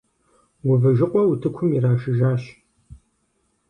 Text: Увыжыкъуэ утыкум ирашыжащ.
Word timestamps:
Увыжыкъуэ 0.69 1.23
утыкум 1.31 1.69
ирашыжащ. 1.75 2.43